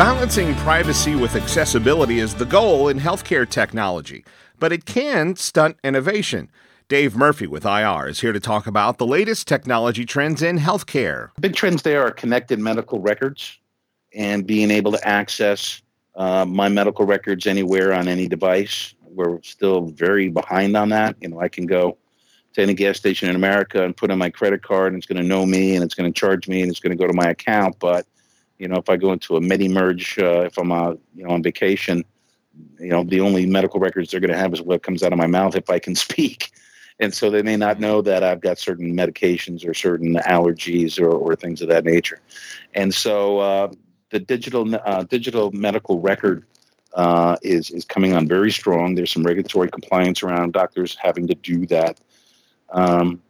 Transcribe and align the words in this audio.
Balancing 0.00 0.54
privacy 0.54 1.14
with 1.14 1.36
accessibility 1.36 2.20
is 2.20 2.34
the 2.34 2.46
goal 2.46 2.88
in 2.88 2.98
healthcare 2.98 3.46
technology, 3.46 4.24
but 4.58 4.72
it 4.72 4.86
can 4.86 5.36
stunt 5.36 5.76
innovation. 5.84 6.50
Dave 6.88 7.14
Murphy 7.14 7.46
with 7.46 7.66
IR 7.66 8.08
is 8.08 8.22
here 8.22 8.32
to 8.32 8.40
talk 8.40 8.66
about 8.66 8.96
the 8.96 9.06
latest 9.06 9.46
technology 9.46 10.06
trends 10.06 10.40
in 10.40 10.58
healthcare. 10.58 11.32
Big 11.38 11.54
trends 11.54 11.82
there 11.82 12.02
are 12.02 12.10
connected 12.10 12.58
medical 12.58 12.98
records 12.98 13.58
and 14.14 14.46
being 14.46 14.70
able 14.70 14.90
to 14.90 15.06
access 15.06 15.82
uh, 16.14 16.46
my 16.46 16.70
medical 16.70 17.04
records 17.04 17.46
anywhere 17.46 17.92
on 17.92 18.08
any 18.08 18.26
device. 18.26 18.94
We're 19.04 19.42
still 19.42 19.82
very 19.82 20.30
behind 20.30 20.78
on 20.78 20.88
that. 20.88 21.16
You 21.20 21.28
know, 21.28 21.42
I 21.42 21.48
can 21.48 21.66
go 21.66 21.98
to 22.54 22.62
any 22.62 22.72
gas 22.72 22.96
station 22.96 23.28
in 23.28 23.36
America 23.36 23.84
and 23.84 23.94
put 23.94 24.10
in 24.10 24.16
my 24.16 24.30
credit 24.30 24.62
card, 24.62 24.94
and 24.94 24.96
it's 25.02 25.06
going 25.06 25.20
to 25.20 25.28
know 25.28 25.44
me, 25.44 25.74
and 25.74 25.84
it's 25.84 25.94
going 25.94 26.10
to 26.10 26.18
charge 26.18 26.48
me, 26.48 26.62
and 26.62 26.70
it's 26.70 26.80
going 26.80 26.96
to 26.96 26.98
go 26.98 27.06
to 27.06 27.12
my 27.12 27.28
account. 27.28 27.78
But 27.78 28.06
you 28.60 28.68
know, 28.68 28.76
if 28.76 28.90
I 28.90 28.96
go 28.98 29.12
into 29.12 29.36
a 29.36 29.40
Medi-Merge, 29.40 30.18
uh, 30.18 30.42
if 30.42 30.58
I'm 30.58 30.70
uh, 30.70 30.90
you 31.14 31.24
know 31.24 31.30
on 31.30 31.42
vacation, 31.42 32.04
you 32.78 32.90
know, 32.90 33.02
the 33.02 33.20
only 33.20 33.46
medical 33.46 33.80
records 33.80 34.10
they're 34.10 34.20
going 34.20 34.32
to 34.32 34.38
have 34.38 34.52
is 34.52 34.60
what 34.60 34.82
comes 34.82 35.02
out 35.02 35.12
of 35.12 35.18
my 35.18 35.26
mouth 35.26 35.56
if 35.56 35.70
I 35.70 35.78
can 35.78 35.94
speak. 36.06 36.52
And 37.00 37.14
so 37.14 37.30
they 37.30 37.40
may 37.40 37.56
not 37.56 37.80
know 37.80 38.02
that 38.02 38.22
I've 38.22 38.42
got 38.42 38.58
certain 38.58 38.94
medications 38.94 39.66
or 39.66 39.72
certain 39.72 40.16
allergies 40.16 41.00
or, 41.00 41.10
or 41.10 41.34
things 41.34 41.62
of 41.62 41.68
that 41.68 41.86
nature. 41.86 42.20
And 42.74 42.94
so 42.94 43.38
uh, 43.38 43.72
the 44.10 44.20
digital 44.20 44.78
uh, 44.84 45.04
digital 45.04 45.50
medical 45.52 45.98
record 45.98 46.44
uh, 46.92 47.36
is 47.42 47.70
is 47.70 47.86
coming 47.86 48.12
on 48.12 48.28
very 48.28 48.50
strong. 48.50 48.94
There's 48.94 49.10
some 49.10 49.22
regulatory 49.22 49.70
compliance 49.70 50.22
around 50.22 50.52
doctors 50.52 50.94
having 51.00 51.26
to 51.28 51.34
do 51.34 51.66
that. 51.68 51.98
Um, 52.68 53.22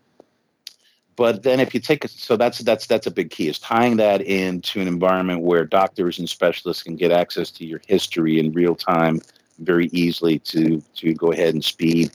but 1.20 1.42
then 1.42 1.60
if 1.60 1.74
you 1.74 1.80
take 1.80 2.02
it 2.02 2.10
so 2.10 2.34
that's 2.34 2.60
that's 2.60 2.86
that's 2.86 3.06
a 3.06 3.10
big 3.10 3.28
key 3.28 3.46
is 3.46 3.58
tying 3.58 3.98
that 3.98 4.22
into 4.22 4.80
an 4.80 4.88
environment 4.88 5.42
where 5.42 5.66
doctors 5.66 6.18
and 6.18 6.26
specialists 6.26 6.82
can 6.82 6.96
get 6.96 7.10
access 7.10 7.50
to 7.50 7.66
your 7.66 7.82
history 7.86 8.38
in 8.38 8.50
real 8.54 8.74
time 8.74 9.20
very 9.58 9.88
easily 9.92 10.38
to 10.38 10.82
to 10.94 11.12
go 11.12 11.30
ahead 11.30 11.52
and 11.52 11.62
speed 11.62 12.10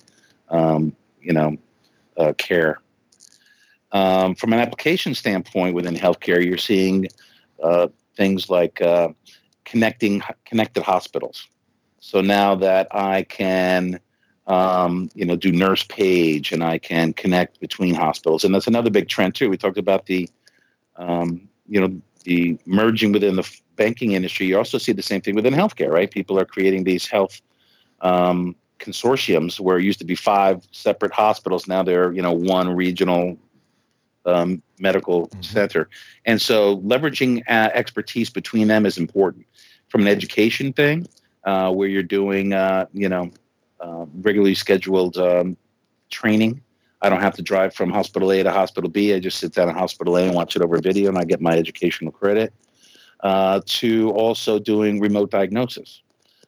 um, 0.50 0.92
you 1.22 1.34
know 1.34 1.56
uh, 2.18 2.34
care. 2.40 2.80
Um, 3.92 4.34
from 4.34 4.54
an 4.54 4.60
application 4.60 5.14
standpoint 5.14 5.76
within 5.76 5.94
healthcare 5.94 6.44
you're 6.44 6.58
seeing 6.58 7.08
uh, 7.62 7.90
things 8.18 8.50
like 8.50 8.82
uh, 8.82 9.10
connecting 9.66 10.24
connected 10.46 10.82
hospitals. 10.82 11.48
So 12.00 12.22
now 12.22 12.56
that 12.56 12.88
i 12.90 13.22
can 13.22 14.00
um, 14.48 15.10
you 15.16 15.26
know, 15.26 15.36
do 15.36 15.52
nurse 15.52 15.84
page 15.84 16.52
and 16.52 16.64
I 16.64 16.78
can 16.78 17.14
connect 17.14 17.60
between 17.60 17.96
hospitals. 17.96 18.44
And 18.44 18.54
that's 18.54 18.68
another 18.68 18.90
big 18.90 19.10
trend 19.10 19.36
too. 19.36 19.50
We 19.50 19.58
talked 19.58 19.78
about 19.78 20.06
the, 20.06 20.30
um, 20.98 21.48
you 21.68 21.82
know, 21.82 22.02
the 22.24 22.58
merging 22.66 23.12
within 23.12 23.36
the 23.36 23.50
banking 23.76 24.12
industry. 24.14 24.46
You 24.46 24.58
also 24.58 24.78
see 24.78 24.92
the 24.92 25.02
same 25.02 25.22
thing 25.22 25.36
within 25.36 25.54
healthcare, 25.54 25.90
right? 25.90 26.10
People 26.10 26.40
are 26.40 26.46
creating 26.46 26.84
these 26.84 27.08
health 27.08 27.42
um, 28.02 28.56
consortiums 28.80 29.60
where 29.60 29.80
it 29.80 29.84
used 29.84 30.00
to 30.00 30.06
be 30.06 30.16
five 30.16 30.68
separate 30.72 31.14
hospitals. 31.14 31.68
Now 31.68 31.82
they're, 31.84 32.12
you 32.14 32.22
know, 32.22 32.34
one 32.34 32.70
regional 32.70 33.38
um, 34.26 34.62
medical 34.80 35.28
mm-hmm. 35.28 35.42
center. 35.42 35.90
And 36.26 36.42
so 36.42 36.78
leveraging 36.78 37.42
uh, 37.48 37.70
expertise 37.74 38.30
between 38.30 38.68
them 38.68 38.86
is 38.86 38.98
important. 38.98 39.46
From 39.90 40.02
an 40.02 40.08
education 40.08 40.74
thing, 40.74 41.08
uh, 41.46 41.72
where 41.72 41.88
you're 41.88 42.04
doing, 42.04 42.54
uh, 42.54 42.88
you 42.92 43.08
know, 43.08 43.32
uh, 43.80 44.06
regularly 44.22 44.56
scheduled 44.56 45.18
um, 45.18 45.58
training. 46.10 46.62
I 47.02 47.10
don't 47.10 47.22
have 47.22 47.36
to 47.36 47.42
drive 47.42 47.74
from 47.74 47.92
hospital 47.92 48.32
A 48.32 48.42
to 48.42 48.52
hospital 48.52 48.90
B. 48.90 49.14
I 49.14 49.20
just 49.20 49.40
sit 49.40 49.54
down 49.54 49.70
in 49.70 49.76
hospital 49.76 50.18
A 50.18 50.24
and 50.24 50.34
watch 50.34 50.56
it 50.56 50.62
over 50.62 50.78
video, 50.80 51.10
and 51.10 51.18
I 51.18 51.24
get 51.24 51.42
my 51.42 51.58
educational 51.58 52.12
credit. 52.12 52.54
Uh, 53.22 53.62
to 53.66 54.12
also 54.12 54.60
doing 54.60 55.00
remote 55.00 55.32
diagnosis. 55.32 56.04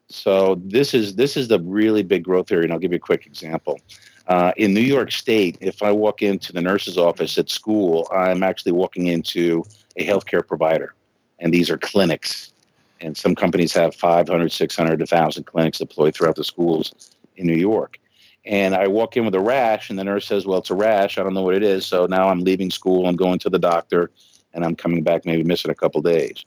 So 0.09 0.61
this 0.63 0.93
is 0.93 1.15
this 1.15 1.35
is 1.35 1.47
the 1.47 1.59
really 1.61 2.03
big 2.03 2.23
growth 2.23 2.51
area, 2.51 2.65
and 2.65 2.73
I'll 2.73 2.79
give 2.79 2.91
you 2.91 2.97
a 2.97 2.99
quick 2.99 3.25
example. 3.25 3.79
Uh, 4.27 4.51
in 4.57 4.73
New 4.73 4.81
York 4.81 5.11
State, 5.11 5.57
if 5.61 5.81
I 5.81 5.91
walk 5.91 6.21
into 6.21 6.51
the 6.51 6.61
nurse's 6.61 6.97
office 6.97 7.37
at 7.37 7.49
school, 7.49 8.07
I'm 8.11 8.43
actually 8.43 8.73
walking 8.73 9.07
into 9.07 9.63
a 9.95 10.05
healthcare 10.05 10.45
provider, 10.45 10.93
and 11.39 11.53
these 11.53 11.69
are 11.69 11.77
clinics. 11.77 12.53
And 12.99 13.15
some 13.15 13.35
companies 13.35 13.73
have 13.73 13.95
500, 13.95 14.51
600, 14.51 14.99
1,000 14.99 15.43
clinics 15.45 15.77
deployed 15.77 16.15
throughout 16.15 16.35
the 16.35 16.43
schools 16.43 17.15
in 17.37 17.47
New 17.47 17.55
York. 17.55 17.99
And 18.45 18.75
I 18.75 18.87
walk 18.87 19.17
in 19.17 19.25
with 19.25 19.35
a 19.35 19.39
rash, 19.39 19.89
and 19.89 19.99
the 19.99 20.03
nurse 20.03 20.25
says, 20.25 20.45
Well, 20.45 20.59
it's 20.59 20.69
a 20.69 20.75
rash. 20.75 21.17
I 21.17 21.23
don't 21.23 21.33
know 21.33 21.41
what 21.41 21.55
it 21.55 21.63
is. 21.63 21.85
So 21.85 22.05
now 22.05 22.29
I'm 22.29 22.41
leaving 22.41 22.71
school, 22.71 23.07
I'm 23.07 23.15
going 23.15 23.39
to 23.39 23.49
the 23.49 23.59
doctor, 23.59 24.11
and 24.53 24.63
I'm 24.63 24.75
coming 24.75 25.03
back 25.03 25.25
maybe 25.25 25.43
missing 25.43 25.71
a 25.71 25.75
couple 25.75 26.01
days. 26.01 26.45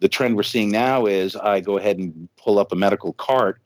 The 0.00 0.08
trend 0.08 0.36
we're 0.36 0.42
seeing 0.42 0.70
now 0.70 1.06
is 1.06 1.34
I 1.36 1.60
go 1.60 1.78
ahead 1.78 1.98
and 1.98 2.28
pull 2.36 2.58
up 2.58 2.70
a 2.70 2.76
medical 2.76 3.14
cart 3.14 3.60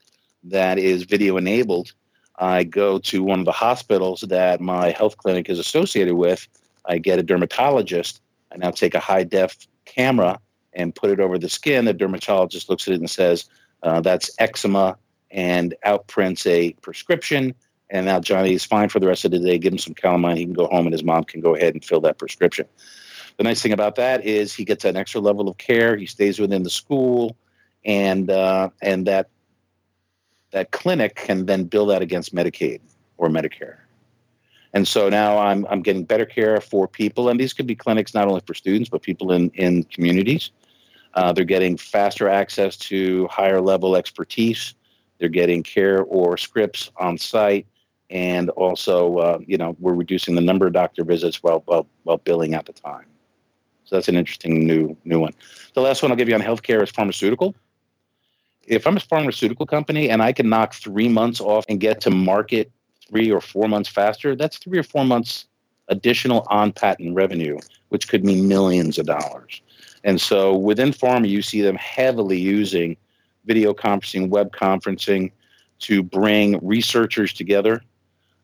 that 0.45 0.79
is 0.79 1.03
video 1.05 1.37
enabled. 1.37 1.93
I 2.39 2.65
go 2.65 2.99
to 2.99 3.23
one 3.23 3.41
of 3.41 3.45
the 3.45 3.53
hospitals 3.53 4.23
that 4.23 4.61
my 4.61 4.91
health 4.91 5.17
clinic 5.17 5.49
is 5.51 5.59
associated 5.59 6.15
with. 6.15 6.47
I 6.87 6.99
get 6.99 7.19
a 7.19 7.23
dermatologist. 7.23 8.21
I 8.53 8.57
now 8.57 8.71
take 8.71 8.95
a 8.95 9.01
high 9.01 9.25
def 9.25 9.57
camera 9.85 10.39
and 10.73 10.95
put 10.95 11.11
it 11.11 11.21
over 11.21 11.39
the 11.39 11.49
skin. 11.49 11.85
The 11.85 11.93
dermatologist 11.93 12.69
looks 12.69 12.89
at 12.89 12.95
it 12.95 13.01
and 13.01 13.11
says, 13.11 13.49
uh, 13.83 14.01
That's 14.01 14.31
eczema 14.39 14.97
and 15.33 15.75
outprints 15.85 16.47
a 16.47 16.73
prescription. 16.75 17.55
And 17.91 18.07
now 18.07 18.21
Johnny 18.21 18.55
is 18.55 18.65
fine 18.65 18.89
for 18.89 19.01
the 19.01 19.07
rest 19.07 19.25
of 19.25 19.33
the 19.33 19.39
day. 19.39 19.59
Give 19.59 19.73
him 19.73 19.79
some 19.79 19.95
calamine. 19.95 20.37
He 20.37 20.45
can 20.45 20.55
go 20.55 20.67
home, 20.67 20.87
and 20.87 20.93
his 20.93 21.05
mom 21.05 21.25
can 21.25 21.41
go 21.41 21.55
ahead 21.55 21.75
and 21.75 21.85
fill 21.85 22.01
that 22.03 22.19
prescription. 22.19 22.67
The 23.37 23.45
nice 23.45 23.63
thing 23.63 23.73
about 23.73 23.97
that 23.97 24.25
is 24.25 24.55
he 24.55 24.65
gets 24.65 24.85
an 24.85 24.97
extra 24.97 25.21
level 25.21 25.49
of 25.49 25.59
care. 25.59 25.97
He 25.97 26.07
stays 26.07 26.39
within 26.39 26.63
the 26.63 26.71
school, 26.71 27.37
and 27.85 28.31
uh, 28.31 28.71
and 28.81 29.07
that 29.07 29.29
that 30.53 30.71
clinic 30.71 31.17
can 31.17 31.47
then 31.47 31.65
bill 31.65 31.87
that 31.87 32.03
against 32.03 32.35
Medicaid 32.35 32.81
or 33.17 33.29
Medicare. 33.29 33.77
And 34.75 34.87
so 34.89 35.09
now 35.09 35.39
I'm 35.39 35.67
I'm 35.67 35.83
getting 35.83 36.05
better 36.05 36.27
care 36.27 36.61
for 36.61 36.89
people, 36.89 37.29
and 37.29 37.39
these 37.39 37.53
could 37.53 37.67
be 37.67 37.75
clinics 37.75 38.15
not 38.15 38.29
only 38.29 38.43
for 38.47 38.55
students 38.55 38.89
but 38.89 39.03
people 39.03 39.33
in 39.33 39.51
in 39.51 39.85
communities. 39.85 40.51
Uh, 41.15 41.31
they're 41.31 41.45
getting 41.45 41.77
faster 41.77 42.27
access 42.27 42.75
to 42.75 43.29
higher 43.29 43.61
level 43.61 43.97
expertise 43.97 44.75
they're 45.23 45.29
getting 45.29 45.63
care 45.63 46.03
or 46.03 46.37
scripts 46.37 46.91
on 46.97 47.17
site, 47.17 47.65
and 48.11 48.51
also, 48.51 49.19
uh, 49.19 49.39
you 49.47 49.57
know, 49.57 49.77
we're 49.79 49.95
reducing 49.95 50.35
the 50.35 50.41
number 50.41 50.67
of 50.67 50.73
doctor 50.73 51.05
visits 51.05 51.45
while, 51.45 51.63
while 51.67 51.87
while 52.03 52.17
billing 52.19 52.55
at 52.55 52.67
the 52.67 52.73
time. 52.73 53.07
So 53.85 53.95
that's 53.95 54.09
an 54.09 54.17
interesting 54.17 54.67
new 54.67 54.97
new 55.05 55.21
one. 55.21 55.33
The 55.75 55.81
last 55.81 56.03
one 56.03 56.11
I'll 56.11 56.17
give 56.17 56.29
you 56.29 56.35
on 56.35 56.41
healthcare 56.41 56.83
is 56.83 56.91
pharmaceutical. 56.91 57.55
If 58.67 58.85
I'm 58.85 58.97
a 58.97 59.01
pharmaceutical 59.01 59.65
company 59.65 60.11
and 60.11 60.21
I 60.21 60.33
can 60.33 60.49
knock 60.49 60.75
three 60.75 61.09
months 61.09 61.41
off 61.41 61.65
and 61.69 61.79
get 61.79 62.01
to 62.01 62.11
market 62.11 62.73
three 63.09 63.31
or 63.31 63.41
four 63.41 63.69
months 63.69 63.89
faster, 63.89 64.35
that's 64.35 64.59
three 64.59 64.79
or 64.79 64.83
four 64.83 65.05
months 65.05 65.47
additional 65.87 66.45
on 66.51 66.73
patent 66.73 67.15
revenue, 67.15 67.59
which 67.91 68.09
could 68.09 68.25
mean 68.25 68.49
millions 68.49 68.99
of 68.99 69.07
dollars. 69.07 69.63
And 70.03 70.21
so 70.21 70.57
within 70.57 70.91
pharma, 70.91 71.29
you 71.29 71.43
see 71.43 71.61
them 71.61 71.77
heavily 71.77 72.41
using 72.41 72.97
video 73.45 73.73
conferencing, 73.73 74.29
web 74.29 74.53
conferencing, 74.53 75.33
to 75.81 76.03
bring 76.03 76.59
researchers 76.65 77.33
together, 77.33 77.83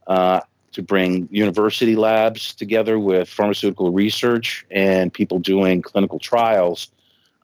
uh, 0.07 0.41
to 0.73 0.83
bring 0.83 1.29
university 1.31 1.97
labs 1.97 2.55
together 2.55 2.99
with 2.99 3.29
pharmaceutical 3.29 3.93
research 3.93 4.67
and 4.71 5.13
people 5.13 5.39
doing 5.39 5.83
clinical 5.83 6.19
trials 6.19 6.89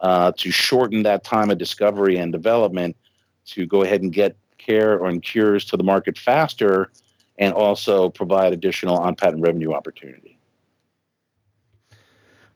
uh, 0.00 0.32
to 0.36 0.50
shorten 0.50 1.02
that 1.02 1.24
time 1.24 1.50
of 1.50 1.58
discovery 1.58 2.18
and 2.18 2.32
development 2.32 2.96
to 3.46 3.66
go 3.66 3.82
ahead 3.82 4.02
and 4.02 4.12
get 4.12 4.36
care 4.58 4.98
or 4.98 5.12
cures 5.20 5.64
to 5.66 5.76
the 5.76 5.84
market 5.84 6.18
faster 6.18 6.90
and 7.38 7.52
also 7.54 8.08
provide 8.08 8.52
additional 8.52 8.96
on 8.96 9.14
patent 9.14 9.42
revenue 9.42 9.72
opportunity. 9.72 10.38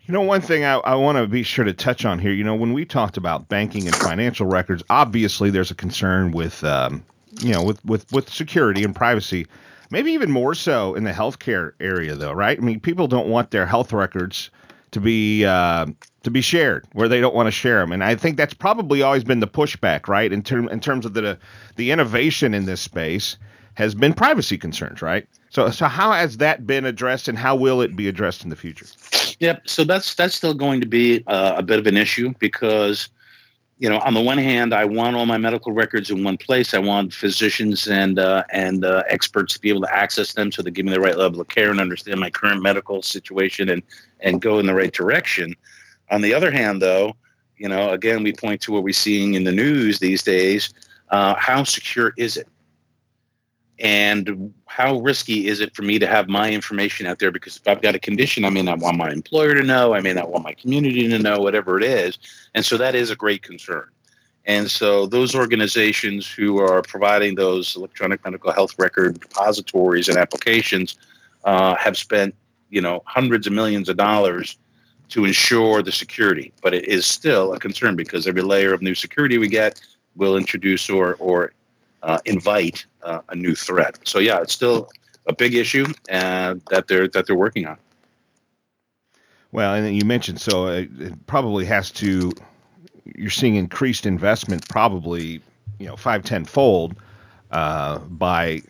You 0.08 0.14
know, 0.14 0.22
one 0.22 0.40
thing 0.40 0.64
I, 0.64 0.76
I 0.76 0.94
want 0.94 1.18
to 1.18 1.26
be 1.26 1.42
sure 1.42 1.66
to 1.66 1.74
touch 1.74 2.06
on 2.06 2.18
here, 2.18 2.32
you 2.32 2.42
know, 2.42 2.54
when 2.54 2.72
we 2.72 2.86
talked 2.86 3.18
about 3.18 3.50
banking 3.50 3.86
and 3.86 3.94
financial 3.94 4.46
records, 4.46 4.82
obviously 4.88 5.50
there's 5.50 5.70
a 5.70 5.74
concern 5.74 6.30
with, 6.30 6.64
um, 6.64 7.04
you 7.42 7.52
know, 7.52 7.62
with, 7.62 7.84
with, 7.84 8.10
with 8.10 8.32
security 8.32 8.84
and 8.84 8.96
privacy, 8.96 9.46
maybe 9.90 10.10
even 10.12 10.30
more 10.30 10.54
so 10.54 10.94
in 10.94 11.04
the 11.04 11.12
healthcare 11.12 11.72
area, 11.78 12.14
though, 12.14 12.32
right? 12.32 12.56
I 12.56 12.62
mean, 12.62 12.80
people 12.80 13.06
don't 13.06 13.28
want 13.28 13.50
their 13.50 13.66
health 13.66 13.92
records 13.92 14.48
to 14.92 15.00
be 15.00 15.44
uh, 15.44 15.84
to 16.22 16.30
be 16.30 16.40
shared 16.40 16.86
where 16.94 17.08
they 17.08 17.20
don't 17.20 17.34
want 17.34 17.46
to 17.46 17.50
share 17.50 17.80
them, 17.80 17.92
and 17.92 18.02
I 18.02 18.14
think 18.14 18.38
that's 18.38 18.54
probably 18.54 19.02
always 19.02 19.22
been 19.22 19.40
the 19.40 19.46
pushback, 19.46 20.08
right? 20.08 20.32
In 20.32 20.42
term 20.42 20.66
in 20.70 20.80
terms 20.80 21.04
of 21.04 21.12
the 21.12 21.38
the 21.76 21.90
innovation 21.90 22.54
in 22.54 22.64
this 22.64 22.80
space 22.80 23.36
has 23.78 23.94
been 23.94 24.12
privacy 24.12 24.58
concerns, 24.58 25.00
right? 25.02 25.24
So 25.50 25.70
so 25.70 25.86
how 25.86 26.10
has 26.10 26.38
that 26.38 26.66
been 26.66 26.84
addressed, 26.84 27.28
and 27.28 27.38
how 27.38 27.54
will 27.54 27.80
it 27.80 27.94
be 27.94 28.08
addressed 28.08 28.42
in 28.42 28.50
the 28.50 28.56
future? 28.56 28.86
Yep. 29.38 29.68
So 29.68 29.84
that's 29.84 30.16
that's 30.16 30.34
still 30.34 30.52
going 30.52 30.80
to 30.80 30.86
be 30.86 31.22
uh, 31.28 31.54
a 31.56 31.62
bit 31.62 31.78
of 31.78 31.86
an 31.86 31.96
issue 31.96 32.34
because, 32.40 33.08
you 33.78 33.88
know, 33.88 34.00
on 34.00 34.14
the 34.14 34.20
one 34.20 34.36
hand, 34.36 34.74
I 34.74 34.84
want 34.84 35.14
all 35.14 35.26
my 35.26 35.38
medical 35.38 35.70
records 35.70 36.10
in 36.10 36.24
one 36.24 36.36
place. 36.36 36.74
I 36.74 36.80
want 36.80 37.14
physicians 37.14 37.86
and 37.86 38.18
uh, 38.18 38.42
and 38.52 38.84
uh, 38.84 39.04
experts 39.08 39.54
to 39.54 39.60
be 39.60 39.68
able 39.68 39.82
to 39.82 39.94
access 39.94 40.32
them 40.32 40.50
so 40.50 40.60
they 40.60 40.72
give 40.72 40.84
me 40.84 40.90
the 40.90 41.00
right 41.00 41.16
level 41.16 41.40
of 41.40 41.46
care 41.46 41.70
and 41.70 41.80
understand 41.80 42.18
my 42.18 42.30
current 42.30 42.60
medical 42.60 43.00
situation 43.00 43.68
and 43.68 43.84
and 44.18 44.42
go 44.42 44.58
in 44.58 44.66
the 44.66 44.74
right 44.74 44.92
direction. 44.92 45.54
On 46.10 46.20
the 46.20 46.34
other 46.34 46.50
hand, 46.50 46.82
though, 46.82 47.14
you 47.56 47.68
know, 47.68 47.90
again, 47.90 48.24
we 48.24 48.32
point 48.32 48.60
to 48.62 48.72
what 48.72 48.82
we're 48.82 48.92
seeing 48.92 49.34
in 49.34 49.44
the 49.44 49.52
news 49.52 50.00
these 50.00 50.24
days. 50.24 50.74
Uh, 51.10 51.36
how 51.36 51.62
secure 51.62 52.12
is 52.18 52.36
it? 52.36 52.48
And 53.80 54.52
how 54.66 54.98
risky 54.98 55.46
is 55.46 55.60
it 55.60 55.74
for 55.74 55.82
me 55.82 55.98
to 56.00 56.06
have 56.06 56.28
my 56.28 56.50
information 56.50 57.06
out 57.06 57.20
there? 57.20 57.30
Because 57.30 57.56
if 57.56 57.68
I've 57.68 57.80
got 57.80 57.94
a 57.94 57.98
condition, 57.98 58.44
I 58.44 58.50
may 58.50 58.62
not 58.62 58.80
want 58.80 58.96
my 58.96 59.10
employer 59.10 59.54
to 59.54 59.62
know, 59.62 59.94
I 59.94 60.00
may 60.00 60.12
not 60.12 60.30
want 60.30 60.44
my 60.44 60.54
community 60.54 61.08
to 61.08 61.18
know, 61.18 61.40
whatever 61.40 61.78
it 61.78 61.84
is. 61.84 62.18
And 62.54 62.64
so 62.64 62.76
that 62.76 62.94
is 62.94 63.10
a 63.10 63.16
great 63.16 63.42
concern. 63.42 63.88
And 64.46 64.68
so 64.70 65.06
those 65.06 65.34
organizations 65.34 66.26
who 66.26 66.58
are 66.58 66.82
providing 66.82 67.34
those 67.34 67.76
electronic 67.76 68.24
medical 68.24 68.50
health 68.50 68.74
record 68.78 69.20
depositories 69.20 70.08
and 70.08 70.16
applications 70.16 70.96
uh, 71.44 71.76
have 71.76 71.96
spent, 71.96 72.34
you 72.70 72.80
know, 72.80 73.02
hundreds 73.04 73.46
of 73.46 73.52
millions 73.52 73.88
of 73.88 73.96
dollars 73.96 74.58
to 75.10 75.24
ensure 75.24 75.82
the 75.82 75.92
security. 75.92 76.52
But 76.62 76.74
it 76.74 76.86
is 76.86 77.06
still 77.06 77.52
a 77.52 77.60
concern 77.60 77.94
because 77.94 78.26
every 78.26 78.42
layer 78.42 78.72
of 78.72 78.82
new 78.82 78.94
security 78.94 79.38
we 79.38 79.48
get 79.48 79.80
will 80.16 80.36
introduce 80.36 80.90
or 80.90 81.14
or 81.18 81.52
uh, 82.02 82.18
invite 82.24 82.86
uh, 83.02 83.20
a 83.28 83.34
new 83.34 83.54
threat. 83.54 83.98
So 84.04 84.18
yeah, 84.18 84.40
it's 84.40 84.52
still 84.52 84.88
a 85.26 85.32
big 85.32 85.54
issue 85.54 85.86
uh, 86.10 86.54
that 86.70 86.88
they're 86.88 87.08
that 87.08 87.26
they're 87.26 87.36
working 87.36 87.66
on. 87.66 87.76
Well, 89.52 89.74
and 89.74 89.96
you 89.96 90.04
mentioned 90.04 90.40
so 90.40 90.66
it, 90.68 90.90
it 90.98 91.26
probably 91.26 91.64
has 91.66 91.90
to. 91.92 92.32
You're 93.16 93.30
seeing 93.30 93.56
increased 93.56 94.04
investment, 94.06 94.68
probably 94.68 95.40
you 95.78 95.86
know 95.86 95.96
five 95.96 96.24
ten 96.24 96.44
fold 96.44 96.96
uh, 97.50 97.98
by 97.98 98.62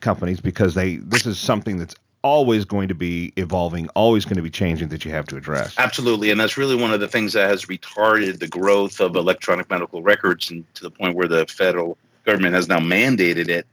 companies 0.00 0.40
because 0.40 0.74
they 0.74 0.96
this 0.96 1.26
is 1.26 1.38
something 1.38 1.78
that's 1.78 1.94
always 2.22 2.64
going 2.64 2.88
to 2.88 2.94
be 2.94 3.32
evolving, 3.36 3.86
always 3.90 4.24
going 4.24 4.36
to 4.36 4.42
be 4.42 4.50
changing 4.50 4.88
that 4.88 5.04
you 5.04 5.10
have 5.10 5.26
to 5.26 5.36
address. 5.36 5.74
Absolutely, 5.78 6.30
and 6.30 6.40
that's 6.40 6.56
really 6.56 6.74
one 6.74 6.92
of 6.92 6.98
the 6.98 7.06
things 7.06 7.34
that 7.34 7.48
has 7.48 7.66
retarded 7.66 8.38
the 8.40 8.48
growth 8.48 9.00
of 9.00 9.14
electronic 9.14 9.68
medical 9.70 10.02
records, 10.02 10.50
and 10.50 10.64
to 10.74 10.82
the 10.82 10.90
point 10.90 11.14
where 11.14 11.28
the 11.28 11.46
federal 11.46 11.98
government 12.24 12.54
has 12.54 12.68
now 12.68 12.80
mandated 12.80 13.48
it 13.48 13.66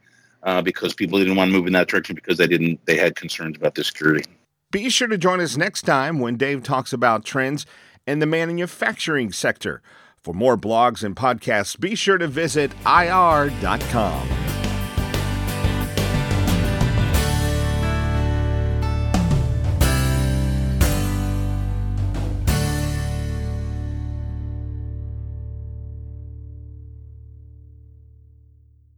uh, 0.44 0.62
because 0.62 0.94
people 0.94 1.20
didn't 1.20 1.36
want 1.36 1.50
to 1.50 1.58
move 1.58 1.68
in 1.68 1.74
that 1.74 1.88
direction 1.88 2.16
because 2.16 2.38
they 2.38 2.48
didn't 2.48 2.84
they 2.86 2.98
had 2.98 3.16
concerns 3.16 3.58
about 3.58 3.76
the 3.76 3.84
security. 3.84 4.26
Be 4.72 4.90
sure 4.90 5.08
to 5.08 5.18
join 5.18 5.42
us 5.42 5.58
next 5.58 5.82
time 5.82 6.20
when 6.20 6.38
Dave 6.38 6.64
talks 6.64 6.94
about 6.94 7.26
trends 7.26 7.66
in 8.08 8.20
the 8.20 8.26
manufacturing 8.26 9.32
sector. 9.32 9.82
For 10.24 10.34
more 10.34 10.56
blogs 10.56 11.04
and 11.04 11.16
podcasts, 11.16 11.80
be 11.80 11.96
sure 11.96 12.18
to 12.18 12.28
visit 12.28 12.72
ir.com. 12.86 14.41